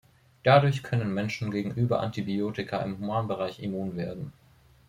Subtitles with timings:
[0.41, 4.33] Dadurch können Menschen gegenüber Antibiotika im Humanbereich immun werden.